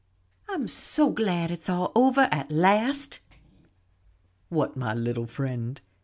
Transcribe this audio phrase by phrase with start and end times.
[0.49, 3.19] "I'm so glad it's all over at last!"
[4.49, 5.79] "What, my little friend?"